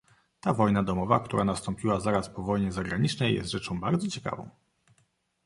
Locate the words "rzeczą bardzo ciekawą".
3.51-4.49